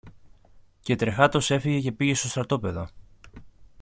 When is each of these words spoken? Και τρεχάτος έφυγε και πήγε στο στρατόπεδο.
Και 0.81 0.95
τρεχάτος 0.95 1.51
έφυγε 1.51 1.79
και 1.81 1.91
πήγε 1.91 2.13
στο 2.13 2.27
στρατόπεδο. 2.27 2.87